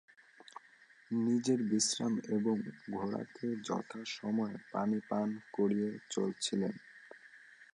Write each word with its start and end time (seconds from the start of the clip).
নিজের 1.11 1.59
বিশ্রাম 1.63 2.13
এবং 2.29 2.55
ঘোড়াকে 2.89 3.47
যথা 3.67 4.01
সময়ে 4.17 4.55
পানি 4.71 4.99
পান 5.09 5.27
করিয়ে 5.53 5.89
চলছিলেন। 6.09 6.73